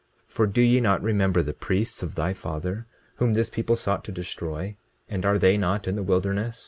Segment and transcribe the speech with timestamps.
[0.27, 4.03] 20:18 For do ye not remember the priests of thy father, whom this people sought
[4.05, 4.75] to destroy?
[5.07, 6.59] And are they not in the wilderness?